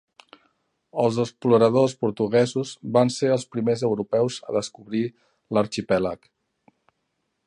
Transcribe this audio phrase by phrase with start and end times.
[1.01, 5.03] Els exploradors portuguesos van ser els primers europeus a descobrir
[5.59, 6.29] l'arxipèlag.